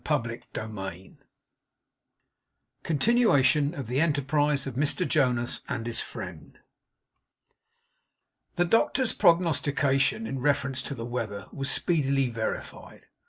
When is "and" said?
5.69-5.85